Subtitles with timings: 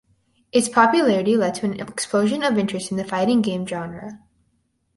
[0.51, 4.17] Its popularity led to an explosion of interest in the fighting game genre.